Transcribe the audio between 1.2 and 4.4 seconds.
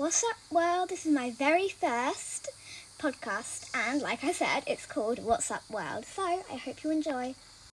very first podcast, and like I